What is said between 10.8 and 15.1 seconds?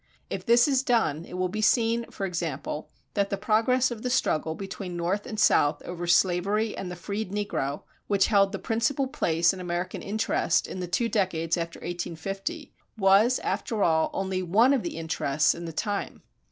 two decades after 1850, was, after all, only one of the